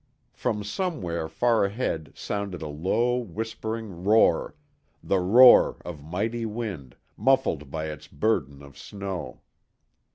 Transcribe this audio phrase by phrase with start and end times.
[0.33, 4.55] From somewhere far ahead sounded a low whispering roar
[5.03, 9.41] the roar of mightly wind, muffled by its burden of snow.